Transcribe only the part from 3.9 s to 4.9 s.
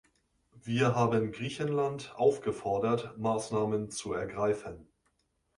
zu ergreifen.